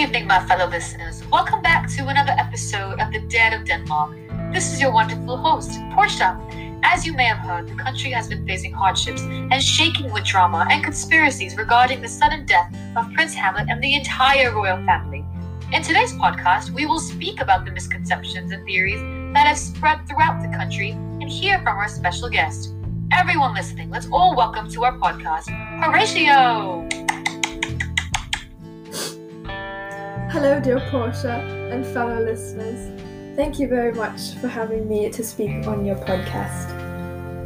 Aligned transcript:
evening, 0.00 0.26
my 0.26 0.42
fellow 0.46 0.66
listeners. 0.66 1.22
Welcome 1.30 1.60
back 1.60 1.86
to 1.90 2.06
another 2.08 2.32
episode 2.38 2.98
of 3.00 3.12
The 3.12 3.20
Dead 3.28 3.52
of 3.52 3.66
Denmark. 3.66 4.16
This 4.50 4.72
is 4.72 4.80
your 4.80 4.92
wonderful 4.92 5.36
host, 5.36 5.78
Portia. 5.92 6.40
As 6.82 7.04
you 7.04 7.12
may 7.12 7.24
have 7.24 7.36
heard, 7.36 7.68
the 7.68 7.74
country 7.74 8.10
has 8.12 8.26
been 8.26 8.46
facing 8.46 8.72
hardships 8.72 9.20
and 9.20 9.62
shaking 9.62 10.10
with 10.10 10.24
drama 10.24 10.66
and 10.70 10.82
conspiracies 10.82 11.54
regarding 11.54 12.00
the 12.00 12.08
sudden 12.08 12.46
death 12.46 12.74
of 12.96 13.12
Prince 13.12 13.34
Hamlet 13.34 13.66
and 13.68 13.82
the 13.82 13.94
entire 13.94 14.54
royal 14.54 14.82
family. 14.86 15.22
In 15.70 15.82
today's 15.82 16.14
podcast, 16.14 16.70
we 16.70 16.86
will 16.86 16.98
speak 16.98 17.42
about 17.42 17.66
the 17.66 17.70
misconceptions 17.70 18.52
and 18.52 18.64
theories 18.64 19.02
that 19.34 19.46
have 19.48 19.58
spread 19.58 20.08
throughout 20.08 20.40
the 20.40 20.48
country 20.56 20.92
and 20.92 21.28
hear 21.28 21.58
from 21.58 21.76
our 21.76 21.88
special 21.88 22.30
guest. 22.30 22.72
Everyone 23.12 23.52
listening, 23.52 23.90
let's 23.90 24.08
all 24.10 24.34
welcome 24.34 24.70
to 24.70 24.84
our 24.84 24.96
podcast, 24.96 25.50
Horatio! 25.78 26.88
Hello, 30.32 30.60
dear 30.60 30.78
Portia 30.92 31.40
and 31.72 31.84
fellow 31.84 32.22
listeners. 32.22 32.92
Thank 33.34 33.58
you 33.58 33.66
very 33.66 33.92
much 33.92 34.36
for 34.36 34.46
having 34.46 34.88
me 34.88 35.10
to 35.10 35.24
speak 35.24 35.66
on 35.66 35.84
your 35.84 35.96
podcast. 35.96 36.70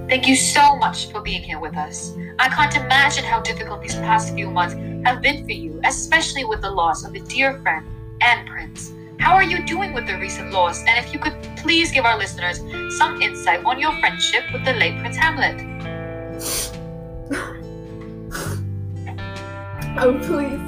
Thank 0.06 0.28
you 0.28 0.36
so 0.36 0.76
much 0.76 1.10
for 1.10 1.22
being 1.22 1.42
here 1.42 1.58
with 1.58 1.78
us. 1.78 2.12
I 2.38 2.50
can't 2.50 2.76
imagine 2.76 3.24
how 3.24 3.40
difficult 3.40 3.80
these 3.80 3.94
past 3.94 4.34
few 4.34 4.50
months 4.50 4.74
have 5.06 5.22
been 5.22 5.46
for 5.46 5.52
you, 5.52 5.80
especially 5.82 6.44
with 6.44 6.60
the 6.60 6.70
loss 6.70 7.06
of 7.06 7.14
a 7.14 7.20
dear 7.20 7.58
friend 7.62 7.86
and 8.20 8.46
prince. 8.46 8.92
How 9.18 9.32
are 9.32 9.42
you 9.42 9.64
doing 9.64 9.94
with 9.94 10.06
the 10.06 10.18
recent 10.18 10.52
loss? 10.52 10.80
And 10.80 11.02
if 11.02 11.10
you 11.10 11.18
could 11.18 11.32
please 11.56 11.90
give 11.90 12.04
our 12.04 12.18
listeners 12.18 12.60
some 12.98 13.22
insight 13.22 13.64
on 13.64 13.80
your 13.80 13.98
friendship 13.98 14.44
with 14.52 14.62
the 14.66 14.74
late 14.74 15.00
Prince 15.00 15.16
Hamlet. 15.16 15.56
oh, 19.98 20.18
please, 20.22 20.60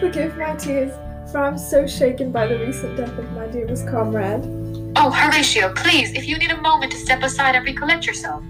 forgive 0.00 0.38
my 0.38 0.56
tears 0.56 0.94
for 1.34 1.40
I'm 1.40 1.58
so 1.58 1.84
shaken 1.84 2.30
by 2.30 2.46
the 2.46 2.56
recent 2.60 2.96
death 2.96 3.18
of 3.18 3.32
my 3.32 3.48
dearest 3.48 3.88
comrade. 3.88 4.44
Oh, 4.94 5.10
Horatio, 5.10 5.74
please, 5.74 6.12
if 6.12 6.28
you 6.28 6.38
need 6.38 6.52
a 6.52 6.60
moment 6.60 6.92
to 6.92 6.98
step 6.98 7.24
aside 7.24 7.56
and 7.56 7.64
recollect 7.64 8.06
yourself. 8.06 8.44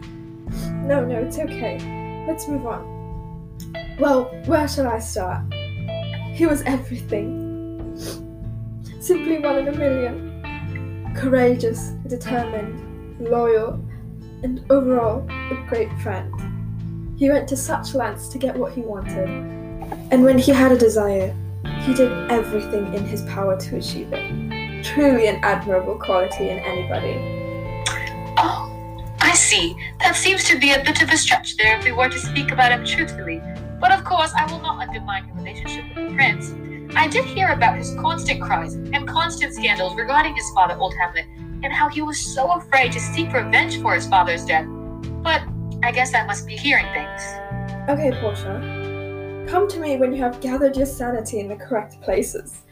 No, 0.83 1.03
no, 1.03 1.21
it's 1.21 1.39
okay. 1.39 1.79
Let's 2.29 2.47
move 2.47 2.67
on. 2.67 2.85
Well, 3.99 4.25
where 4.45 4.69
shall 4.69 4.87
I 4.87 4.99
start? 4.99 5.51
He 6.35 6.45
was 6.45 6.61
everything. 6.67 7.97
Simply 9.01 9.39
one 9.39 9.61
in 9.61 9.69
a 9.69 9.73
million. 9.73 11.15
Courageous, 11.17 11.93
determined, 12.07 13.19
loyal, 13.19 13.83
and 14.43 14.63
overall, 14.69 15.27
a 15.31 15.67
great 15.71 15.91
friend. 16.01 16.31
He 17.19 17.31
went 17.31 17.49
to 17.49 17.57
such 17.57 17.95
lengths 17.95 18.29
to 18.29 18.37
get 18.37 18.55
what 18.55 18.75
he 18.75 18.83
wanted. 18.83 19.31
And 20.11 20.23
when 20.23 20.39
he 20.39 20.53
had 20.53 20.71
a 20.71 20.77
desire, 20.77 21.35
he 21.85 21.95
did 21.95 22.11
everything 22.31 22.93
in 22.95 23.05
his 23.05 23.23
power 23.23 23.57
to 23.59 23.77
achieve 23.77 24.13
it. 24.13 24.85
Truly 24.85 25.29
an 25.29 25.41
admirable 25.43 25.97
quality 25.97 26.49
in 26.49 26.59
anybody. 26.59 27.17
Oh, 28.39 28.71
I 29.21 29.33
see. 29.35 29.75
That 30.01 30.17
seems 30.17 30.45
to 30.45 30.59
be 30.59 30.73
a 30.73 30.83
bit 30.83 31.03
of 31.03 31.11
a 31.11 31.17
stretch 31.17 31.57
there 31.57 31.79
if 31.79 31.85
we 31.85 31.93
were 31.93 32.09
to 32.09 32.19
speak 32.19 32.51
about 32.51 32.73
him 32.73 32.85
truthfully. 32.85 33.41
But 33.81 33.93
of 33.93 34.05
course, 34.05 34.33
I 34.37 34.51
will 34.51 34.61
not 34.61 34.87
undermine 34.87 35.27
your 35.27 35.37
relationship 35.37 35.85
with 35.95 36.09
the 36.09 36.15
prince. 36.15 36.55
I 36.97 37.09
did 37.09 37.25
hear 37.25 37.49
about 37.49 37.77
his 37.77 37.95
constant 38.01 38.41
cries 38.41 38.75
and 38.75 39.09
constant 39.09 39.55
scandals 39.55 39.97
regarding 39.97 40.35
his 40.35 40.49
father, 40.51 40.77
Old 40.77 40.95
Hamlet, 40.95 41.27
and 41.63 41.73
how 41.73 41.89
he 41.89 42.03
was 42.03 42.19
so 42.19 42.53
afraid 42.53 42.93
to 42.93 43.01
seek 43.01 43.33
revenge 43.33 43.81
for 43.81 43.95
his 43.95 44.07
father's 44.07 44.45
death. 44.45 44.67
But 45.23 45.43
I 45.83 45.93
guess 45.93 46.15
I 46.15 46.25
must 46.25 46.47
be 46.47 46.57
hearing 46.57 46.87
things. 46.93 47.23
Okay, 47.89 48.13
Portia. 48.21 48.84
Come 49.55 49.69
to 49.69 49.79
me 49.79 49.97
when 49.97 50.13
you 50.13 50.21
have 50.21 50.41
gathered 50.41 50.77
your 50.77 50.85
sanity 50.85 51.39
in 51.39 51.47
the 51.47 51.55
correct 51.55 52.01
places. 52.01 52.63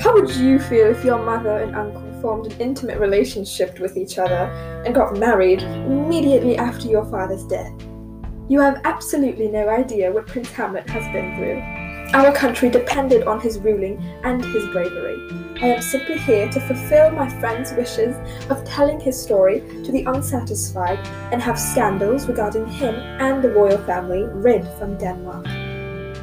How 0.00 0.12
would 0.12 0.28
you 0.34 0.58
feel 0.58 0.88
if 0.88 1.04
your 1.04 1.24
mother 1.24 1.58
and 1.58 1.76
uncle 1.76 2.20
formed 2.20 2.46
an 2.46 2.60
intimate 2.60 2.98
relationship 2.98 3.78
with 3.78 3.96
each 3.96 4.18
other 4.18 4.50
and 4.84 4.92
got 4.92 5.16
married 5.16 5.62
immediately 5.62 6.58
after 6.58 6.88
your 6.88 7.04
father's 7.04 7.44
death? 7.44 7.72
You 8.48 8.58
have 8.58 8.80
absolutely 8.82 9.46
no 9.46 9.68
idea 9.68 10.10
what 10.10 10.26
Prince 10.26 10.50
Hamlet 10.50 10.90
has 10.90 11.04
been 11.12 11.36
through. 11.36 11.60
Our 12.12 12.34
country 12.34 12.70
depended 12.70 13.22
on 13.22 13.38
his 13.38 13.60
ruling 13.60 14.02
and 14.24 14.44
his 14.44 14.66
bravery. 14.72 15.16
I 15.62 15.68
am 15.68 15.80
simply 15.80 16.18
here 16.18 16.50
to 16.50 16.60
fulfill 16.62 17.12
my 17.12 17.28
friend's 17.38 17.72
wishes 17.74 18.16
of 18.50 18.64
telling 18.64 18.98
his 18.98 19.16
story 19.16 19.60
to 19.84 19.92
the 19.92 20.02
unsatisfied 20.08 20.98
and 21.32 21.40
have 21.40 21.56
scandals 21.56 22.26
regarding 22.26 22.66
him 22.66 22.96
and 22.96 23.44
the 23.44 23.50
royal 23.50 23.78
family 23.84 24.24
rid 24.24 24.66
from 24.76 24.98
Denmark. 24.98 25.61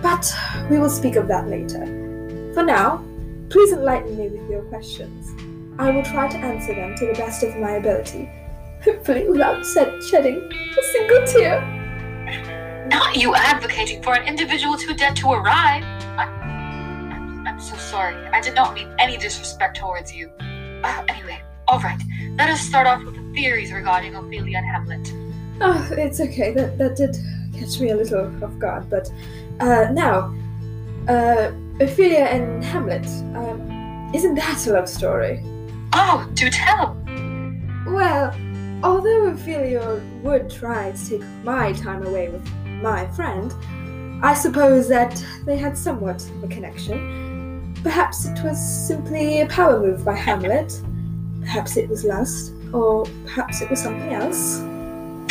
But 0.09 0.35
we 0.71 0.79
will 0.79 0.89
speak 0.89 1.17
of 1.17 1.27
that 1.27 1.47
later. 1.47 1.85
For 2.55 2.63
now, 2.63 3.05
please 3.51 3.71
enlighten 3.71 4.17
me 4.17 4.27
with 4.29 4.49
your 4.49 4.63
questions. 4.63 5.29
I 5.77 5.91
will 5.91 6.01
try 6.01 6.27
to 6.27 6.37
answer 6.37 6.73
them 6.73 6.95
to 6.95 7.05
the 7.05 7.13
best 7.13 7.43
of 7.43 7.55
my 7.57 7.73
ability, 7.73 8.27
hopefully 8.83 9.29
without 9.29 9.63
shedding 9.63 10.51
a 10.51 10.83
single 10.93 11.27
tear. 11.27 12.87
Not 12.89 13.17
you 13.17 13.35
advocating 13.35 14.01
for 14.01 14.15
an 14.15 14.27
individual 14.27 14.77
too 14.77 14.95
dead 14.95 15.15
to 15.17 15.31
arrive. 15.31 15.83
I, 16.17 16.23
I'm, 16.23 17.45
I'm 17.45 17.59
so 17.59 17.77
sorry. 17.77 18.15
I 18.29 18.41
did 18.41 18.55
not 18.55 18.73
mean 18.73 18.91
any 18.97 19.15
disrespect 19.15 19.77
towards 19.77 20.11
you. 20.11 20.31
Uh, 20.83 21.03
anyway, 21.07 21.39
all 21.67 21.79
right. 21.81 22.01
Let 22.35 22.49
us 22.49 22.61
start 22.61 22.87
off 22.87 23.03
with 23.03 23.13
the 23.13 23.33
theories 23.35 23.71
regarding 23.71 24.15
Ophelia 24.15 24.57
and 24.57 24.65
Hamlet. 24.65 25.13
Oh, 25.61 25.87
it's 25.91 26.19
okay. 26.19 26.51
That 26.51 26.79
that 26.79 26.95
did 26.95 27.15
catch 27.53 27.79
me 27.79 27.89
a 27.89 27.95
little 27.95 28.25
off 28.43 28.57
guard, 28.59 28.89
but 28.89 29.11
uh, 29.59 29.89
now, 29.91 30.33
uh, 31.07 31.51
Ophelia 31.79 32.25
and 32.25 32.63
Hamlet, 32.63 33.05
um, 33.35 34.11
isn't 34.13 34.35
that 34.35 34.65
a 34.67 34.73
love 34.73 34.89
story? 34.89 35.43
Oh, 35.93 36.29
do 36.33 36.49
tell! 36.49 36.95
Well, 37.87 38.35
although 38.83 39.27
Ophelia 39.27 40.01
would 40.23 40.49
try 40.49 40.91
to 40.91 41.09
take 41.09 41.23
my 41.43 41.73
time 41.73 42.05
away 42.05 42.29
with 42.29 42.47
my 42.65 43.07
friend, 43.11 43.53
I 44.23 44.33
suppose 44.33 44.87
that 44.89 45.23
they 45.45 45.57
had 45.57 45.77
somewhat 45.77 46.21
of 46.29 46.43
a 46.43 46.47
connection. 46.47 47.73
Perhaps 47.83 48.25
it 48.25 48.43
was 48.43 48.59
simply 48.59 49.41
a 49.41 49.47
power 49.47 49.79
move 49.79 50.03
by 50.03 50.15
Hamlet. 50.15 50.81
Perhaps 51.41 51.77
it 51.77 51.89
was 51.89 52.03
lust, 52.03 52.53
or 52.73 53.05
perhaps 53.23 53.61
it 53.61 53.69
was 53.69 53.81
something 53.81 54.13
else. 54.13 54.59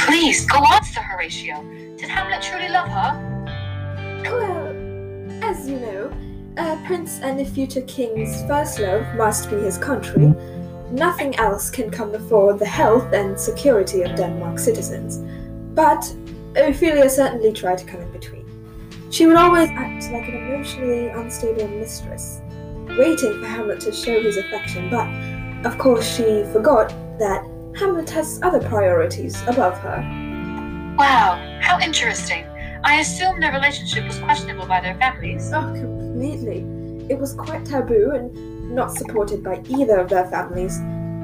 Please, 0.03 0.47
go 0.47 0.59
on, 0.59 0.83
Sir 0.85 1.03
Horatio. 1.03 1.88
Did 1.99 2.11
Hamlet 2.11 2.41
truly 2.43 2.69
love 2.69 2.89
her? 2.89 4.23
Well, 4.23 5.45
as 5.45 5.69
you 5.69 5.81
know, 5.81 6.13
a 6.57 6.81
prince 6.87 7.19
and 7.19 7.41
a 7.41 7.45
future 7.45 7.81
king's 7.83 8.41
first 8.47 8.79
love 8.79 9.05
must 9.17 9.51
be 9.51 9.57
his 9.57 9.79
country. 9.79 10.33
Nothing 10.93 11.35
else 11.37 11.71
can 11.71 11.91
come 11.91 12.13
before 12.13 12.55
the 12.55 12.65
health 12.65 13.13
and 13.13 13.39
security 13.39 14.03
of 14.03 14.15
Denmark's 14.15 14.63
citizens. 14.63 15.19
But 15.75 16.15
Ophelia 16.55 17.11
certainly 17.11 17.53
tried 17.53 17.79
to 17.79 17.85
come 17.85 18.01
in 18.01 18.13
between. 18.13 18.47
She 19.11 19.27
would 19.27 19.37
always 19.37 19.69
act 19.71 20.05
like 20.13 20.29
an 20.29 20.37
emotionally 20.37 21.09
unstable 21.09 21.67
mistress, 21.67 22.41
waiting 22.97 23.41
for 23.41 23.47
Hamlet 23.47 23.81
to 23.81 23.93
show 23.93 24.23
his 24.23 24.37
affection, 24.37 24.89
but 24.89 25.09
of 25.67 25.79
course 25.79 26.07
she 26.07 26.45
forgot 26.53 26.91
that 27.19 27.45
Hamlet 27.75 28.09
has 28.11 28.41
other 28.45 28.61
priorities 28.61 29.43
above 29.49 29.77
her. 29.79 29.99
Wow, 30.97 31.48
how 31.69 31.79
interesting. 31.81 32.47
I 32.83 33.01
assume 33.01 33.41
their 33.41 33.53
relationship 33.53 34.07
was 34.07 34.19
questionable 34.21 34.65
by 34.67 34.81
their 34.81 34.95
families. 34.95 35.53
Oh, 35.53 35.71
completely. 35.75 36.61
It 37.11 37.19
was 37.19 37.35
quite 37.35 37.67
taboo 37.67 38.13
and 38.13 38.75
not 38.75 38.97
supported 38.97 39.45
by 39.45 39.63
either 39.69 39.99
of 39.99 40.09
their 40.09 40.27
families. 40.31 40.79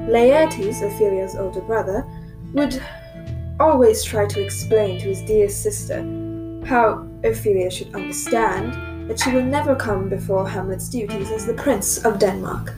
Laertes, 0.07 0.83
Ophelia's 0.83 1.35
older 1.35 1.61
brother, 1.61 2.05
would 2.53 2.79
always 3.59 4.03
try 4.03 4.27
to 4.27 4.43
explain 4.43 4.99
to 4.99 5.07
his 5.07 5.21
dear 5.23 5.49
sister 5.49 6.01
how 6.63 7.07
Ophelia 7.23 7.71
should 7.71 7.95
understand 7.95 9.09
that 9.09 9.19
she 9.19 9.31
will 9.31 9.43
never 9.43 9.75
come 9.75 10.09
before 10.09 10.47
Hamlet's 10.47 10.89
duties 10.89 11.31
as 11.31 11.47
the 11.47 11.55
Prince 11.55 12.05
of 12.05 12.19
Denmark. 12.19 12.71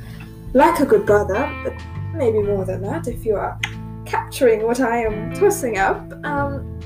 Like 0.54 0.80
a 0.80 0.86
good 0.86 1.06
brother, 1.06 1.54
but 1.66 1.74
maybe 2.14 2.42
more 2.42 2.64
than 2.64 2.81
that 2.84 3.10
if 3.10 3.25
you 3.25 3.36
are 3.36 3.60
capturing 4.06 4.64
what 4.64 4.80
I 4.80 5.04
am 5.04 5.34
tossing 5.34 5.78
up, 5.78 6.00
um, 6.25 6.80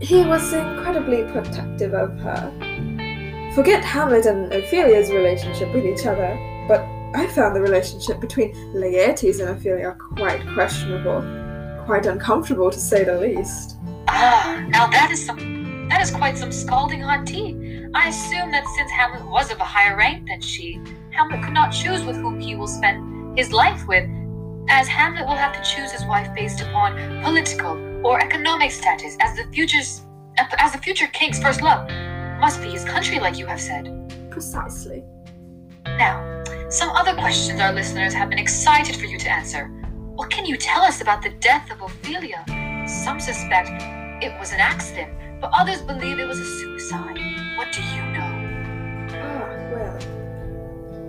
he 0.00 0.24
was 0.24 0.52
incredibly 0.52 1.24
protective 1.24 1.92
of 1.92 2.18
her. 2.20 2.52
Forget 3.54 3.84
Hamlet 3.84 4.26
and 4.26 4.52
Ophelia's 4.52 5.10
relationship 5.10 5.72
with 5.74 5.84
each 5.84 6.06
other, 6.06 6.38
but 6.66 6.80
I 7.14 7.26
found 7.26 7.54
the 7.54 7.60
relationship 7.60 8.20
between 8.20 8.54
Laertes 8.72 9.40
and 9.40 9.50
Ophelia 9.50 9.96
quite 10.16 10.40
questionable, 10.54 11.20
quite 11.84 12.06
uncomfortable 12.06 12.70
to 12.70 12.78
say 12.78 13.04
the 13.04 13.18
least. 13.18 13.76
Ah, 14.08 14.64
now 14.68 14.86
that 14.86 15.10
is 15.10 15.24
some 15.24 15.88
that 15.88 16.00
is 16.00 16.10
quite 16.10 16.38
some 16.38 16.52
scalding 16.52 17.00
hot 17.00 17.26
tea. 17.26 17.84
I 17.94 18.08
assume 18.08 18.52
that 18.52 18.64
since 18.76 18.90
Hamlet 18.92 19.28
was 19.28 19.50
of 19.50 19.58
a 19.58 19.64
higher 19.64 19.96
rank 19.96 20.28
than 20.28 20.40
she, 20.40 20.80
Hamlet 21.10 21.42
could 21.42 21.52
not 21.52 21.72
choose 21.72 22.04
with 22.04 22.16
whom 22.16 22.38
he 22.38 22.54
will 22.54 22.68
spend 22.68 23.36
his 23.36 23.52
life 23.52 23.86
with, 23.88 24.08
as 24.68 24.86
Hamlet 24.86 25.26
will 25.26 25.34
have 25.34 25.52
to 25.52 25.74
choose 25.74 25.90
his 25.90 26.04
wife 26.06 26.32
based 26.34 26.60
upon 26.60 26.94
political 27.22 27.89
or 28.04 28.20
economic 28.20 28.70
status 28.70 29.16
as 29.20 29.36
the 29.36 29.44
future's 29.52 30.02
as 30.58 30.72
the 30.72 30.78
future 30.78 31.06
king's 31.08 31.40
first 31.42 31.60
love 31.62 31.88
must 32.40 32.62
be 32.62 32.70
his 32.70 32.84
country 32.84 33.18
like 33.20 33.38
you 33.38 33.46
have 33.46 33.60
said 33.60 33.84
precisely 34.30 35.04
Now, 35.86 36.42
some 36.70 36.90
other 36.90 37.14
questions 37.14 37.60
our 37.60 37.72
listeners 37.72 38.14
have 38.14 38.30
been 38.30 38.38
excited 38.38 38.96
for 38.96 39.06
you 39.06 39.18
to 39.18 39.30
answer. 39.30 39.66
What 40.14 40.30
can 40.30 40.46
you 40.46 40.56
tell 40.56 40.82
us 40.82 41.00
about 41.00 41.22
the 41.22 41.30
death 41.40 41.70
of 41.70 41.82
Ophelia? 41.82 42.44
Some 42.86 43.20
suspect 43.20 43.70
it 44.22 44.38
was 44.38 44.52
an 44.52 44.60
accident, 44.60 45.10
but 45.40 45.50
others 45.52 45.82
believe 45.82 46.18
it 46.18 46.26
was 46.26 46.38
a 46.38 46.44
suicide. 46.44 47.18
What 47.56 47.72
do 47.72 47.82
you 47.82 48.02
know? 48.12 48.30
Ah, 49.12 49.48
well. 49.72 49.98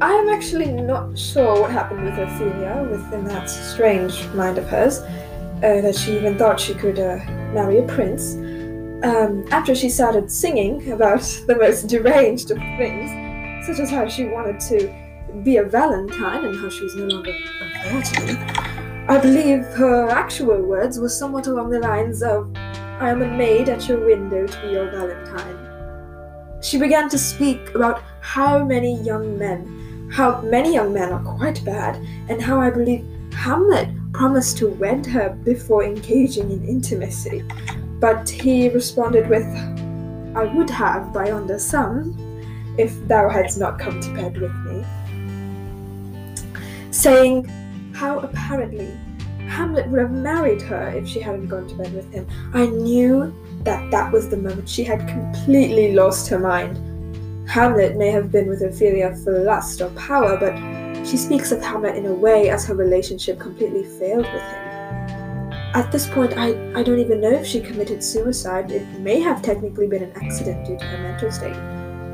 I 0.02 0.12
am 0.14 0.30
actually 0.30 0.72
not 0.72 1.18
sure 1.18 1.62
what 1.62 1.72
happened 1.72 2.06
with 2.06 2.18
Ophelia, 2.18 2.88
within 2.90 3.26
that 3.26 3.50
strange 3.50 4.26
mind 4.30 4.58
of 4.58 4.68
hers, 4.68 5.02
uh, 5.64 5.82
that 5.82 5.96
she 5.96 6.16
even 6.16 6.38
thought 6.38 6.60
she 6.60 6.74
could 6.74 7.00
uh, 7.00 7.18
marry 7.54 7.78
a 7.78 7.84
prince. 7.84 8.36
Um, 9.04 9.46
after 9.52 9.74
she 9.76 9.90
started 9.90 10.32
singing 10.32 10.92
about 10.92 11.22
the 11.48 11.56
most 11.56 11.88
deranged 11.88 12.52
of 12.52 12.58
things, 12.58 13.66
such 13.66 13.80
as 13.80 13.90
how 13.90 14.08
she 14.08 14.26
wanted 14.26 14.60
to 14.62 15.42
be 15.44 15.58
a 15.58 15.64
Valentine 15.64 16.46
and 16.46 16.60
how 16.60 16.70
she 16.70 16.84
was 16.84 16.96
no 16.96 17.06
longer 17.06 17.32
a 17.32 17.90
virgin, 17.90 18.38
I 19.08 19.20
believe 19.20 19.66
her 19.76 20.10
actual 20.10 20.62
words 20.62 21.00
were 21.00 21.10
somewhat 21.10 21.48
along 21.48 21.70
the 21.70 21.80
lines 21.80 22.24
of, 22.24 22.52
I 22.56 23.10
am 23.10 23.22
a 23.22 23.28
maid 23.28 23.70
at 23.70 23.88
your 23.88 24.06
window 24.06 24.48
to 24.48 24.62
be 24.62 24.74
your 24.74 24.90
Valentine. 24.90 26.62
She 26.62 26.78
began 26.78 27.10
to 27.10 27.18
speak 27.18 27.74
about 27.74 28.04
how 28.22 28.64
many 28.64 29.02
young 29.02 29.38
men, 29.38 30.10
how 30.12 30.42
many 30.42 30.74
young 30.74 30.94
men 30.94 31.12
are 31.12 31.24
quite 31.24 31.64
bad, 31.66 31.96
and 32.30 32.42
how 32.42 32.60
I 32.60 32.70
believe 32.70 33.06
Hamlet 33.34 33.90
promised 34.14 34.58
to 34.58 34.70
wed 34.70 35.06
her 35.06 35.30
before 35.44 35.84
engaging 35.84 36.52
in 36.52 36.66
intimacy. 36.66 37.44
But 38.00 38.30
he 38.30 38.70
responded 38.70 39.30
with, 39.30 39.46
I 40.36 40.46
would 40.56 40.70
have 40.70 41.14
by 41.14 41.28
yonder 41.28 41.60
sun, 41.60 42.16
if 42.78 42.96
thou 43.08 43.30
hadst 43.30 43.60
not 43.60 43.80
come 43.80 44.00
to 44.00 44.14
bed 44.14 44.38
with 44.40 44.54
me. 44.66 44.86
Saying 46.92 47.46
how 47.94 48.20
apparently 48.20 48.98
Hamlet 49.48 49.88
would 49.90 50.00
have 50.00 50.12
married 50.12 50.62
her 50.62 50.90
if 50.96 51.08
she 51.08 51.20
hadn't 51.20 51.48
gone 51.48 51.68
to 51.68 51.76
bed 51.76 51.94
with 51.94 52.12
him. 52.14 52.26
I 52.54 52.68
knew 52.68 53.34
that 53.64 53.92
that 53.92 54.12
was 54.12 54.30
the 54.30 54.38
moment 54.38 54.68
she 54.70 54.84
had 54.84 55.08
completely 55.08 55.94
lost 55.94 56.30
her 56.30 56.40
mind. 56.40 56.78
Hamlet 57.50 57.98
may 57.98 58.10
have 58.12 58.32
been 58.32 58.48
with 58.48 58.62
Ophelia 58.62 59.14
for 59.24 59.44
lust 59.44 59.82
or 59.82 59.90
power, 59.90 60.38
but 60.38 60.54
she 61.12 61.18
speaks 61.18 61.52
of 61.52 61.62
Hamlet 61.62 61.98
in 61.98 62.06
a 62.06 62.14
way 62.14 62.50
as 62.50 62.66
her 62.66 62.74
relationship 62.74 63.38
completely 63.38 63.84
failed 63.84 64.26
with 64.32 64.42
him. 64.42 65.52
At 65.74 65.92
this 65.92 66.08
point, 66.08 66.38
I, 66.38 66.52
I 66.74 66.84
don't 66.84 67.00
even 67.00 67.20
know 67.20 67.32
if 67.32 67.46
she 67.46 67.60
committed 67.60 68.02
suicide. 68.02 68.72
It 68.72 68.88
may 69.02 69.20
have 69.20 69.42
technically 69.42 69.88
been 69.88 70.04
an 70.04 70.14
accident 70.16 70.66
due 70.66 70.78
to 70.78 70.86
her 70.86 70.98
mental 71.00 71.30
state. 71.30 71.58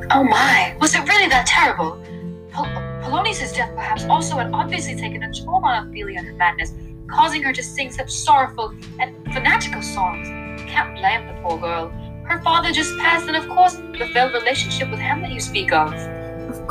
Oh 0.10 0.24
my, 0.24 0.76
was 0.82 0.96
it 0.96 1.08
really 1.08 1.30
that 1.30 1.46
terrible? 1.46 2.04
Pol- 2.52 2.66
Polonius' 3.04 3.54
death 3.54 3.70
perhaps 3.76 4.04
also 4.06 4.36
had 4.38 4.52
obviously 4.52 4.96
taken 4.96 5.22
a 5.22 5.32
toll 5.32 5.64
on 5.64 5.88
Ophelia 5.88 6.18
and 6.18 6.28
her 6.30 6.34
madness, 6.34 6.74
causing 7.08 7.44
her 7.44 7.54
to 7.54 7.62
sing 7.62 7.92
such 7.92 8.10
sorrowful 8.10 8.74
and 9.00 9.16
fanatical 9.32 9.84
songs. 9.84 10.28
Can't 10.62 10.98
blame 10.98 11.28
the 11.28 11.40
poor 11.44 11.60
girl. 11.60 11.90
Her 12.26 12.42
father 12.42 12.72
just 12.72 12.98
passed, 12.98 13.28
and 13.28 13.38
of 13.38 13.48
course, 13.48 13.76
the 13.76 14.10
failed 14.12 14.34
relationship 14.34 14.90
with 14.90 15.00
Hamlet 15.00 15.32
you 15.32 15.40
speak 15.40 15.72
of. 15.72 15.94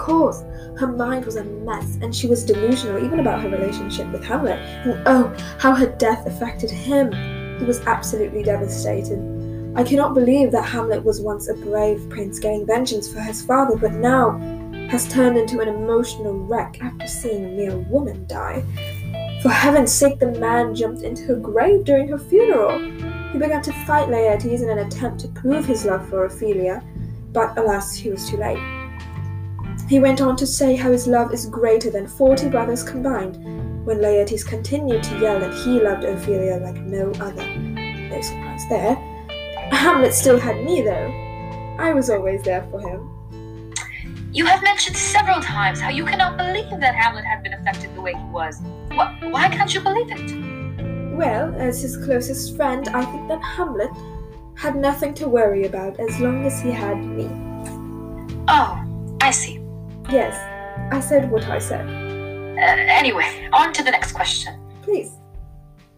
Course, 0.06 0.44
her 0.78 0.86
mind 0.86 1.24
was 1.24 1.34
a 1.34 1.42
mess, 1.42 1.98
and 2.00 2.14
she 2.14 2.28
was 2.28 2.44
delusional 2.44 3.04
even 3.04 3.18
about 3.18 3.42
her 3.42 3.48
relationship 3.48 4.06
with 4.12 4.22
Hamlet. 4.22 4.60
And 4.60 5.02
oh, 5.04 5.34
how 5.58 5.74
her 5.74 5.88
death 5.98 6.24
affected 6.28 6.70
him! 6.70 7.10
He 7.58 7.64
was 7.64 7.80
absolutely 7.88 8.44
devastated. 8.44 9.18
I 9.74 9.82
cannot 9.82 10.14
believe 10.14 10.52
that 10.52 10.62
Hamlet 10.62 11.02
was 11.02 11.20
once 11.20 11.48
a 11.48 11.54
brave 11.54 12.08
prince 12.08 12.38
getting 12.38 12.64
vengeance 12.64 13.12
for 13.12 13.18
his 13.18 13.44
father, 13.44 13.76
but 13.76 13.94
now 13.94 14.38
has 14.90 15.12
turned 15.12 15.36
into 15.36 15.58
an 15.58 15.66
emotional 15.66 16.34
wreck 16.34 16.80
after 16.80 17.08
seeing 17.08 17.44
a 17.44 17.48
mere 17.48 17.76
woman 17.76 18.28
die. 18.28 18.62
For 19.42 19.48
heaven's 19.48 19.90
sake, 19.90 20.20
the 20.20 20.30
man 20.38 20.72
jumped 20.76 21.02
into 21.02 21.24
her 21.24 21.34
grave 21.34 21.84
during 21.84 22.06
her 22.10 22.18
funeral. 22.18 22.78
He 23.32 23.40
began 23.40 23.60
to 23.62 23.72
fight 23.84 24.08
Laertes 24.08 24.62
in 24.62 24.70
an 24.70 24.86
attempt 24.86 25.18
to 25.22 25.28
prove 25.28 25.66
his 25.66 25.84
love 25.84 26.08
for 26.08 26.26
Ophelia, 26.26 26.84
but 27.32 27.58
alas, 27.58 27.96
he 27.96 28.08
was 28.08 28.30
too 28.30 28.36
late. 28.36 28.75
He 29.88 30.00
went 30.00 30.20
on 30.20 30.36
to 30.36 30.46
say 30.46 30.74
how 30.74 30.90
his 30.90 31.06
love 31.06 31.32
is 31.32 31.46
greater 31.46 31.90
than 31.90 32.06
forty 32.08 32.48
brothers 32.48 32.82
combined, 32.82 33.36
when 33.86 33.98
Laertes 33.98 34.44
continued 34.44 35.02
to 35.04 35.18
yell 35.18 35.38
that 35.38 35.54
he 35.64 35.80
loved 35.80 36.04
Ophelia 36.04 36.56
like 36.56 36.76
no 36.76 37.12
other. 37.20 37.46
No 37.46 38.20
surprise 38.20 38.62
there. 38.68 38.96
Hamlet 39.70 40.12
still 40.12 40.40
had 40.40 40.64
me, 40.64 40.82
though. 40.82 41.12
I 41.78 41.92
was 41.92 42.10
always 42.10 42.42
there 42.42 42.66
for 42.70 42.80
him. 42.80 43.72
You 44.32 44.44
have 44.46 44.62
mentioned 44.62 44.96
several 44.96 45.40
times 45.40 45.80
how 45.80 45.90
you 45.90 46.04
cannot 46.04 46.36
believe 46.36 46.80
that 46.80 46.94
Hamlet 46.94 47.24
had 47.24 47.42
been 47.42 47.54
affected 47.54 47.94
the 47.94 48.00
way 48.00 48.12
he 48.12 48.24
was. 48.24 48.60
What, 48.92 49.08
why 49.30 49.48
can't 49.48 49.72
you 49.72 49.80
believe 49.80 50.08
it? 50.10 51.14
Well, 51.14 51.54
as 51.56 51.80
his 51.80 51.96
closest 51.96 52.56
friend, 52.56 52.88
I 52.88 53.04
think 53.04 53.28
that 53.28 53.42
Hamlet 53.42 53.90
had 54.56 54.76
nothing 54.76 55.14
to 55.14 55.28
worry 55.28 55.64
about 55.64 56.00
as 56.00 56.20
long 56.20 56.44
as 56.44 56.60
he 56.60 56.70
had 56.70 56.98
me. 56.98 57.30
Oh, 58.48 58.82
I 59.20 59.30
see. 59.30 59.55
Yes, 60.08 60.36
I 60.92 61.00
said 61.00 61.30
what 61.30 61.44
I 61.48 61.58
said. 61.58 61.84
Uh, 61.84 62.60
anyway, 62.60 63.48
on 63.52 63.72
to 63.72 63.82
the 63.82 63.90
next 63.90 64.12
question. 64.12 64.54
Please. 64.82 65.12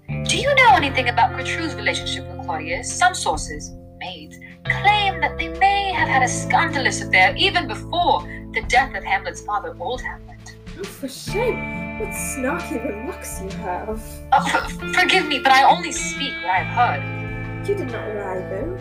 Do 0.08 0.38
you 0.38 0.55
know 0.55 0.75
anything 0.75 1.08
about 1.10 1.37
Gertrude's 1.37 1.75
relationship 1.75 2.26
with 2.26 2.46
Claudius? 2.46 2.90
Some 2.90 3.14
sources, 3.14 3.72
maids, 3.99 4.38
claim 4.64 5.20
that 5.20 5.37
they 5.37 5.49
may 5.58 5.93
have 5.93 6.08
had 6.08 6.22
a 6.22 6.28
scandalous 6.28 7.02
affair 7.02 7.34
even 7.37 7.69
before 7.69 8.22
the 8.55 8.62
death 8.69 8.94
of 8.96 9.05
Hamlet's 9.05 9.43
father, 9.43 9.76
old 9.78 10.00
Hamlet. 10.00 10.56
Oh, 10.78 10.84
for 10.84 11.08
shame! 11.08 11.99
What 11.99 12.08
snarky 12.10 12.82
remarks 12.82 13.43
you 13.43 13.50
have. 13.58 14.00
Oh, 14.32 14.52
f- 14.55 14.94
forgive 14.94 15.26
me, 15.26 15.40
but 15.40 15.52
I 15.52 15.64
only 15.69 15.93
speak 15.93 16.32
what 16.43 16.50
I 16.50 16.58
have 16.62 17.02
heard. 17.02 17.69
You 17.69 17.75
did 17.75 17.90
not 17.90 18.08
lie, 18.14 18.40
though. 18.49 18.78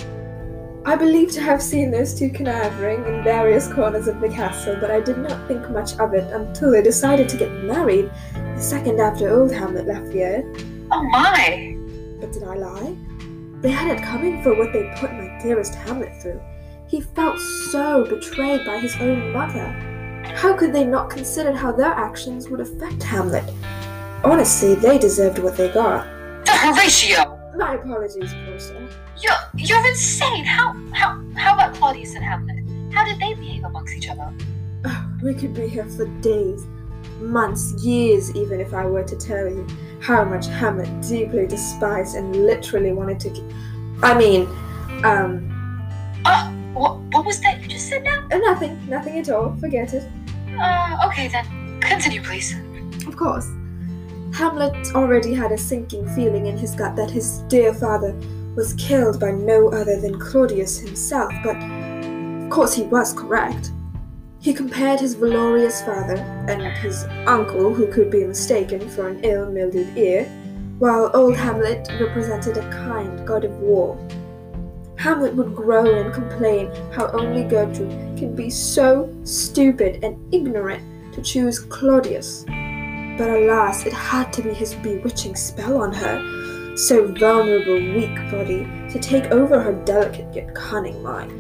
I 0.88 0.96
believe 0.96 1.32
to 1.32 1.42
have 1.42 1.62
seen 1.62 1.92
those 1.92 2.18
two 2.18 2.30
connivering 2.30 3.04
in 3.04 3.22
various 3.22 3.68
corners 3.68 4.08
of 4.08 4.22
the 4.22 4.30
castle, 4.30 4.78
but 4.80 4.90
I 4.90 5.02
did 5.02 5.18
not 5.18 5.46
think 5.46 5.70
much 5.70 6.00
of 6.00 6.14
it 6.14 6.32
until 6.32 6.72
they 6.72 6.82
decided 6.82 7.28
to 7.28 7.36
get 7.36 7.52
married 7.66 8.10
the 8.34 8.62
second 8.62 9.02
after 9.02 9.28
old 9.28 9.52
Hamlet 9.52 9.86
left 9.86 10.06
the 10.14 10.24
earth. 10.24 10.66
Oh 10.90 11.04
my! 11.04 11.76
But 12.22 12.32
did 12.32 12.44
I 12.44 12.56
lie? 12.56 12.96
They 13.60 13.70
had 13.70 13.98
it 13.98 14.02
coming 14.02 14.42
for 14.42 14.58
what 14.58 14.72
they 14.72 14.90
put 14.98 15.12
my 15.12 15.38
dearest 15.44 15.76
Hamlet 15.76 16.22
through. 16.22 16.40
He 16.88 17.02
felt 17.02 17.38
so 17.70 18.06
betrayed 18.06 18.66
by 18.66 18.80
his 18.80 18.96
own 18.96 19.34
mother. 19.34 19.68
How 20.38 20.56
could 20.56 20.72
they 20.72 20.86
not 20.86 21.10
consider 21.10 21.52
how 21.52 21.74
their 21.74 21.92
actions 21.92 22.48
would 22.48 22.62
affect 22.62 23.04
Hamlet? 23.04 23.44
Honestly, 24.24 24.76
they 24.76 24.98
deserved 24.98 25.40
what 25.40 25.58
they 25.58 25.68
got. 25.68 26.08
The 26.46 26.54
Horatio! 26.54 27.37
My 27.58 27.74
apologies, 27.76 28.32
Portia. 28.46 28.88
You're 29.20 29.34
you're 29.56 29.86
insane. 29.88 30.46
How 30.46 30.74
how 30.94 31.20
how 31.36 31.54
about 31.56 31.74
Claudius 31.76 32.14
and 32.16 32.24
Hamlet? 32.24 32.64
How 32.94 33.04
did 33.06 33.20
they 33.20 33.34
behave 33.34 33.64
amongst 33.64 33.96
each 33.96 34.10
other? 34.10 34.32
Oh, 34.86 35.12
we 35.24 35.34
could 35.34 35.54
be 35.56 35.68
here 35.68 35.86
for 35.86 36.06
days, 36.22 36.66
months, 37.20 37.74
years, 37.84 38.34
even 38.36 38.60
if 38.60 38.74
I 38.74 38.86
were 38.86 39.04
to 39.04 39.16
tell 39.18 39.48
you 39.48 39.66
how 40.02 40.24
much 40.24 40.46
Hamlet 40.48 40.90
deeply 41.02 41.48
despised 41.48 42.16
and 42.16 42.36
literally 42.46 42.94
wanted 42.94 43.20
to. 43.22 43.30
G- 43.32 43.44
I 44.04 44.14
mean, 44.18 44.44
um, 45.04 45.50
Uh, 46.26 46.52
what 46.74 47.00
what 47.14 47.26
was 47.26 47.40
that 47.42 47.60
you 47.62 47.68
just 47.68 47.90
said 47.90 48.04
now? 48.04 48.20
uh, 48.32 48.38
nothing, 48.38 48.78
nothing 48.88 49.18
at 49.20 49.30
all. 49.30 49.56
Forget 49.60 49.94
it. 49.96 50.04
Uh, 50.60 51.08
okay 51.08 51.28
then. 51.28 51.46
Continue, 51.82 52.22
please. 52.22 52.54
Of 53.08 53.16
course. 53.18 53.48
Hamlet 54.38 54.94
already 54.94 55.34
had 55.34 55.52
a 55.52 55.58
sinking 55.58 56.08
feeling 56.10 56.46
in 56.46 56.56
his 56.56 56.76
gut 56.76 56.96
that 56.96 57.10
his 57.10 57.40
dear 57.48 57.74
father 57.74 58.16
was 58.56 58.76
killed 58.76 59.20
by 59.20 59.32
no 59.32 59.70
other 59.70 60.00
than 60.00 60.20
Claudius 60.20 60.78
himself, 60.78 61.34
but 61.44 61.56
of 61.56 62.50
course 62.52 62.72
he 62.72 62.84
was 62.84 63.14
correct. 63.14 63.72
He 64.40 64.54
compared 64.54 65.00
his 65.00 65.16
valorous 65.16 65.82
father 65.82 66.18
and 66.48 66.62
his 66.78 67.06
uncle, 67.26 67.74
who 67.74 67.92
could 67.92 68.12
be 68.12 68.26
mistaken 68.26 68.88
for 68.92 69.08
an 69.08 69.24
ill 69.24 69.52
mildewed 69.52 69.98
ear, 69.98 70.26
while 70.78 71.10
old 71.16 71.36
Hamlet 71.36 71.90
represented 72.00 72.58
a 72.58 72.70
kind 72.70 73.28
god 73.28 73.44
of 73.44 73.58
war. 73.58 73.98
Hamlet 75.00 75.34
would 75.34 75.56
groan 75.56 75.98
and 75.98 76.14
complain 76.14 76.70
how 76.92 77.08
only 77.08 77.44
Gertrude 77.44 77.90
can 78.20 78.36
be 78.36 78.52
so 78.52 79.12
stupid 79.24 80.04
and 80.04 80.32
ignorant 80.32 80.84
to 81.16 81.24
choose 81.24 81.58
Claudius. 81.58 82.46
But 83.18 83.30
alas, 83.30 83.86
it 83.86 83.94
had 83.94 84.32
to 84.34 84.44
be 84.44 84.54
his 84.54 84.76
bewitching 84.76 85.36
spell 85.36 85.82
on 85.82 85.92
her, 85.92 86.78
so 86.78 87.08
vulnerable, 87.14 87.74
weak 87.96 88.16
body, 88.30 88.68
to 88.92 89.00
take 89.00 89.32
over 89.32 89.60
her 89.60 89.74
delicate 89.86 90.34
yet 90.36 90.54
cunning 90.54 91.02
mind. 91.02 91.32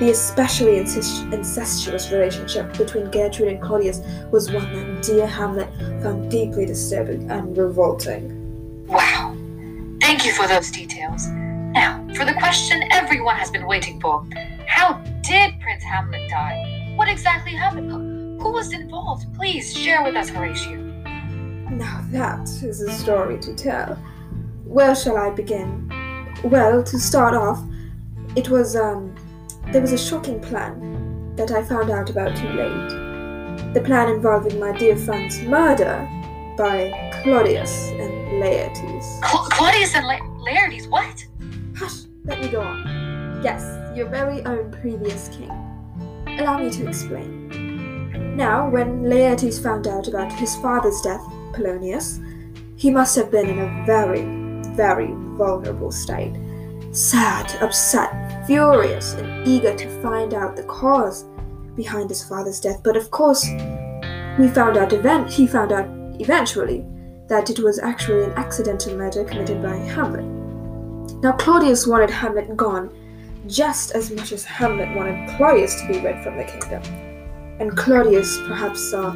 The 0.00 0.10
especially 0.10 0.78
incestuous 0.78 2.10
relationship 2.10 2.76
between 2.76 3.10
Gertrude 3.10 3.48
and 3.48 3.62
Claudius 3.62 4.00
was 4.30 4.50
one 4.50 4.72
that 4.72 5.02
dear 5.02 5.26
Hamlet 5.26 5.68
found 6.02 6.30
deeply 6.30 6.66
disturbing 6.66 7.30
and 7.30 7.56
revolting. 7.56 8.86
Wow. 8.86 9.36
Thank 10.00 10.24
you 10.24 10.32
for 10.32 10.46
those 10.46 10.70
details. 10.70 11.26
Now, 11.28 12.06
for 12.14 12.24
the 12.24 12.34
question 12.34 12.82
everyone 12.90 13.36
has 13.36 13.50
been 13.50 13.66
waiting 13.66 14.00
for. 14.00 14.26
How 14.66 14.94
did 15.22 15.58
Prince 15.60 15.84
Hamlet 15.84 16.28
die? 16.28 16.94
What 16.96 17.08
exactly 17.08 17.52
happened? 17.52 18.09
Who 18.40 18.52
was 18.52 18.72
involved? 18.72 19.32
Please 19.34 19.72
share 19.76 20.02
with 20.02 20.16
us, 20.16 20.28
Horatio. 20.28 20.78
Now 21.70 22.04
that 22.10 22.48
is 22.62 22.80
a 22.80 22.90
story 22.92 23.38
to 23.40 23.54
tell. 23.54 23.94
Where 24.64 24.94
shall 24.94 25.16
I 25.16 25.30
begin? 25.30 25.90
Well, 26.44 26.82
to 26.82 26.98
start 26.98 27.34
off, 27.34 27.62
it 28.36 28.48
was 28.48 28.76
um 28.76 29.14
there 29.72 29.80
was 29.80 29.92
a 29.92 29.98
shocking 29.98 30.40
plan 30.40 31.34
that 31.36 31.50
I 31.52 31.62
found 31.62 31.90
out 31.90 32.10
about 32.10 32.36
too 32.36 32.48
late. 32.48 33.74
The 33.74 33.82
plan 33.84 34.08
involving 34.08 34.58
my 34.58 34.72
dear 34.76 34.96
friend's 34.96 35.40
murder 35.42 36.08
by 36.56 36.90
Claudius 37.22 37.88
and 37.90 38.10
Laertes. 38.42 39.20
Cla- 39.22 39.48
Claudius 39.52 39.94
and 39.94 40.06
La- 40.06 40.18
Laertes, 40.46 40.88
what? 40.88 41.24
Hush, 41.76 42.06
let 42.24 42.40
me 42.40 42.48
go 42.48 42.62
on. 42.62 43.40
Yes, 43.44 43.62
your 43.96 44.08
very 44.08 44.44
own 44.44 44.70
previous 44.80 45.28
king. 45.28 45.50
Allow 46.38 46.58
me 46.58 46.70
to 46.70 46.88
explain. 46.88 47.59
Now, 48.18 48.68
when 48.68 49.02
Laertes 49.02 49.62
found 49.62 49.86
out 49.86 50.08
about 50.08 50.32
his 50.32 50.56
father's 50.56 51.00
death, 51.00 51.22
Polonius, 51.52 52.20
he 52.76 52.90
must 52.90 53.16
have 53.16 53.30
been 53.30 53.48
in 53.48 53.58
a 53.58 53.84
very, 53.86 54.22
very 54.74 55.12
vulnerable 55.36 55.92
state. 55.92 56.34
Sad, 56.92 57.50
upset, 57.62 58.46
furious, 58.46 59.14
and 59.14 59.46
eager 59.46 59.76
to 59.76 60.02
find 60.02 60.34
out 60.34 60.56
the 60.56 60.62
cause 60.64 61.24
behind 61.76 62.08
his 62.08 62.24
father's 62.24 62.60
death. 62.60 62.80
But 62.82 62.96
of 62.96 63.10
course, 63.10 63.46
we 64.38 64.48
found 64.48 64.76
out 64.76 64.92
event 64.92 65.30
he 65.30 65.46
found 65.46 65.72
out 65.72 65.88
eventually 66.20 66.84
that 67.28 67.50
it 67.50 67.60
was 67.60 67.78
actually 67.78 68.24
an 68.24 68.32
accidental 68.32 68.96
murder 68.96 69.24
committed 69.24 69.62
by 69.62 69.76
Hamlet. 69.76 70.24
Now 71.22 71.32
Claudius 71.32 71.86
wanted 71.86 72.10
Hamlet 72.10 72.56
gone 72.56 72.90
just 73.46 73.92
as 73.92 74.10
much 74.10 74.32
as 74.32 74.44
Hamlet 74.44 74.94
wanted 74.96 75.28
Claudius 75.36 75.80
to 75.80 75.88
be 75.88 76.00
rid 76.00 76.22
from 76.22 76.36
the 76.36 76.44
kingdom. 76.44 77.09
And 77.60 77.76
Claudius 77.76 78.38
perhaps 78.48 78.80
saw 78.90 79.14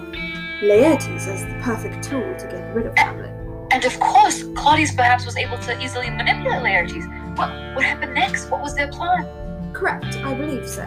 Laertes 0.62 1.26
as 1.26 1.46
the 1.46 1.58
perfect 1.62 2.04
tool 2.04 2.34
to 2.38 2.46
get 2.46 2.74
rid 2.74 2.86
of 2.86 2.96
Hamlet. 2.98 3.30
And 3.70 3.84
of 3.86 3.98
course, 3.98 4.44
Claudius 4.54 4.94
perhaps 4.94 5.24
was 5.24 5.38
able 5.38 5.58
to 5.58 5.82
easily 5.82 6.10
manipulate 6.10 6.62
Laertes. 6.62 7.36
What, 7.38 7.48
what 7.74 7.84
happened 7.84 8.14
next? 8.14 8.50
What 8.50 8.60
was 8.60 8.74
their 8.74 8.88
plan? 8.88 9.72
Correct, 9.72 10.18
I 10.18 10.34
believe 10.34 10.68
so. 10.68 10.86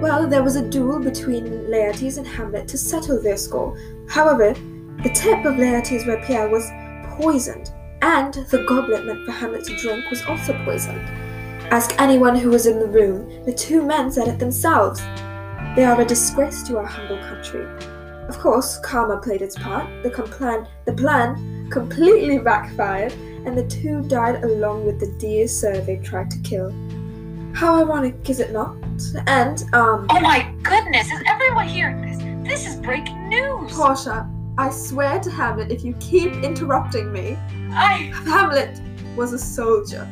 Well, 0.00 0.26
there 0.26 0.42
was 0.42 0.56
a 0.56 0.66
duel 0.66 0.98
between 0.98 1.44
Laertes 1.68 2.16
and 2.16 2.26
Hamlet 2.26 2.66
to 2.68 2.78
settle 2.78 3.20
their 3.20 3.36
score. 3.36 3.78
However, 4.08 4.54
the 5.02 5.10
tip 5.14 5.44
of 5.44 5.54
Laertes' 5.56 6.06
rapier 6.06 6.48
was 6.48 6.66
poisoned, 7.18 7.70
and 8.00 8.32
the 8.50 8.64
goblet 8.64 9.04
meant 9.04 9.26
for 9.26 9.32
Hamlet 9.32 9.64
to 9.66 9.76
drink 9.76 10.08
was 10.08 10.22
also 10.24 10.54
poisoned. 10.64 11.06
Ask 11.70 11.94
anyone 12.00 12.36
who 12.36 12.48
was 12.48 12.66
in 12.66 12.80
the 12.80 12.86
room, 12.86 13.44
the 13.44 13.52
two 13.52 13.82
men 13.82 14.10
said 14.10 14.28
it 14.28 14.38
themselves. 14.38 15.00
They 15.76 15.84
are 15.84 16.00
a 16.00 16.04
disgrace 16.04 16.62
to 16.64 16.78
our 16.78 16.84
humble 16.84 17.18
country. 17.18 17.64
Of 18.28 18.38
course, 18.38 18.78
karma 18.78 19.18
played 19.18 19.40
its 19.40 19.56
part. 19.56 19.88
The, 20.02 20.10
complan- 20.10 20.66
the 20.84 20.92
plan 20.92 21.68
completely 21.70 22.38
backfired, 22.38 23.12
and 23.46 23.56
the 23.56 23.66
two 23.66 24.02
died 24.02 24.42
along 24.44 24.84
with 24.84 24.98
the 25.00 25.12
dear 25.18 25.46
sir 25.48 25.80
they 25.80 25.96
tried 25.98 26.30
to 26.32 26.38
kill. 26.40 26.70
How 27.54 27.76
ironic, 27.82 28.28
is 28.28 28.40
it 28.40 28.52
not? 28.52 28.76
And, 29.26 29.62
um, 29.72 30.06
Oh 30.10 30.20
my 30.20 30.52
goodness, 30.62 31.06
is 31.10 31.22
everyone 31.26 31.68
hearing 31.68 32.00
this? 32.02 32.18
This 32.48 32.66
is 32.66 32.76
breaking 32.76 33.28
news! 33.28 33.72
Portia, 33.72 34.28
I 34.58 34.70
swear 34.70 35.20
to 35.20 35.30
Hamlet 35.30 35.70
if 35.70 35.84
you 35.84 35.94
keep 36.00 36.32
interrupting 36.32 37.12
me, 37.12 37.36
I. 37.72 38.12
Hamlet 38.26 38.80
was 39.16 39.32
a 39.32 39.38
soldier, 39.38 40.08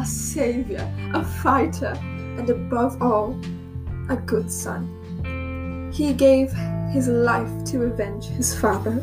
a 0.00 0.04
savior, 0.04 0.88
a 1.12 1.24
fighter, 1.24 1.94
and 2.38 2.48
above 2.48 3.00
all, 3.02 3.38
a 4.08 4.16
good 4.16 4.50
son. 4.50 5.90
He 5.92 6.12
gave 6.12 6.52
his 6.92 7.08
life 7.08 7.64
to 7.66 7.84
avenge 7.84 8.26
his 8.26 8.58
father. 8.58 9.02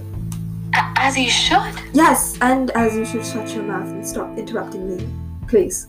As 0.74 1.16
he 1.16 1.30
should. 1.30 1.74
Yes, 1.94 2.38
and 2.42 2.72
as 2.72 2.96
you 2.96 3.06
should 3.06 3.26
shut 3.26 3.54
your 3.54 3.64
mouth 3.64 3.88
and 3.88 4.08
stop 4.08 4.38
interrupting 4.38 4.98
me, 4.98 5.08
please. 5.48 5.88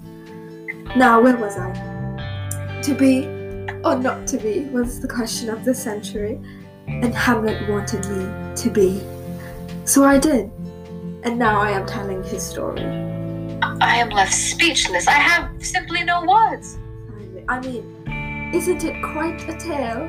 Now, 0.96 1.22
where 1.22 1.36
was 1.36 1.56
I? 1.56 2.80
To 2.82 2.94
be 2.94 3.26
or 3.84 3.96
not 3.96 4.26
to 4.28 4.38
be 4.38 4.64
was 4.72 5.00
the 5.00 5.08
question 5.08 5.48
of 5.50 5.64
the 5.64 5.74
century, 5.74 6.40
and 6.86 7.14
Hamlet 7.14 7.68
wanted 7.68 8.06
me 8.08 8.54
to 8.56 8.70
be. 8.70 9.02
So 9.84 10.04
I 10.04 10.18
did, 10.18 10.50
and 11.22 11.38
now 11.38 11.60
I 11.60 11.70
am 11.70 11.86
telling 11.86 12.22
his 12.24 12.42
story. 12.42 12.84
I 13.80 13.96
am 13.96 14.10
left 14.10 14.32
speechless. 14.32 15.06
I 15.06 15.12
have 15.12 15.50
simply 15.64 16.04
no 16.04 16.24
words. 16.24 16.78
I 17.48 17.60
mean, 17.60 17.84
isn't 18.54 18.84
it 18.84 19.02
quite 19.02 19.48
a 19.48 19.56
tale? 19.58 20.08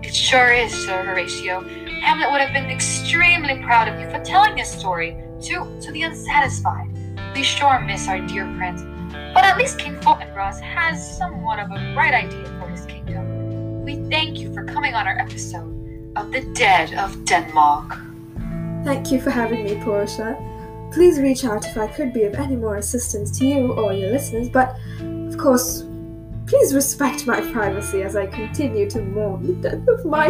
It 0.00 0.14
sure 0.14 0.52
is, 0.52 0.72
Sir 0.72 1.02
Horatio. 1.02 1.62
Hamlet 2.00 2.30
would 2.30 2.40
have 2.40 2.52
been 2.52 2.70
extremely 2.70 3.60
proud 3.60 3.88
of 3.88 4.00
you 4.00 4.08
for 4.08 4.22
telling 4.24 4.54
this 4.54 4.70
story 4.70 5.16
to, 5.42 5.80
to 5.80 5.90
the 5.90 6.02
unsatisfied. 6.02 6.88
We 7.34 7.42
sure 7.42 7.80
miss 7.80 8.06
our 8.06 8.20
dear 8.20 8.46
prince, 8.56 8.82
but 9.34 9.44
at 9.44 9.58
least 9.58 9.80
King 9.80 9.96
Fortinbras 9.96 10.60
has 10.60 11.18
somewhat 11.18 11.58
of 11.58 11.72
a 11.72 11.92
bright 11.92 12.14
idea 12.14 12.44
for 12.60 12.68
his 12.68 12.86
kingdom. 12.86 13.82
We 13.82 13.96
thank 14.08 14.38
you 14.38 14.54
for 14.54 14.64
coming 14.64 14.94
on 14.94 15.08
our 15.08 15.18
episode 15.18 16.12
of 16.14 16.30
The 16.30 16.42
Dead 16.54 16.94
of 16.94 17.24
Denmark. 17.24 17.98
Thank 18.84 19.10
you 19.10 19.20
for 19.20 19.30
having 19.30 19.64
me, 19.64 19.74
Portia. 19.82 20.38
Please 20.92 21.18
reach 21.18 21.44
out 21.44 21.66
if 21.66 21.76
I 21.76 21.88
could 21.88 22.12
be 22.12 22.22
of 22.22 22.36
any 22.36 22.54
more 22.54 22.76
assistance 22.76 23.36
to 23.40 23.44
you 23.44 23.72
or 23.72 23.92
your 23.92 24.12
listeners, 24.12 24.48
but 24.48 24.76
of 25.00 25.36
course, 25.36 25.85
please 26.46 26.74
respect 26.74 27.26
my 27.26 27.40
privacy 27.52 28.02
as 28.02 28.16
I 28.16 28.26
continue 28.26 28.88
to 28.90 29.02
mourn 29.02 29.46
the 29.46 29.52
death 29.54 29.88
of 29.88 30.04
my 30.04 30.28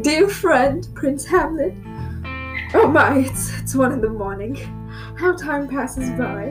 dear 0.00 0.28
friend, 0.28 0.86
Prince 0.94 1.26
Hamlet. 1.26 1.74
Oh 2.74 2.88
my, 2.88 3.18
it's, 3.18 3.58
it's 3.60 3.74
one 3.74 3.92
in 3.92 4.00
the 4.00 4.08
morning. 4.08 4.56
How 5.18 5.36
time 5.36 5.68
passes 5.68 6.10
by. 6.10 6.46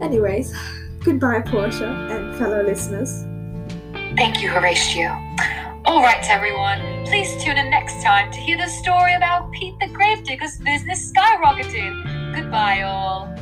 Anyways, 0.00 0.56
goodbye, 1.04 1.40
Portia 1.40 1.88
and 1.88 2.36
fellow 2.36 2.62
listeners. 2.62 3.24
Thank 4.16 4.40
you, 4.40 4.48
Horatio. 4.48 5.08
All 5.84 6.02
right, 6.02 6.24
everyone, 6.28 7.06
please 7.06 7.42
tune 7.42 7.56
in 7.56 7.70
next 7.70 8.02
time 8.02 8.30
to 8.32 8.38
hear 8.38 8.56
the 8.56 8.68
story 8.68 9.14
about 9.14 9.50
Pete 9.52 9.74
the 9.80 9.88
Gravedigger's 9.88 10.58
business 10.58 11.12
skyrocketing. 11.12 12.34
Goodbye, 12.34 12.82
all. 12.82 13.37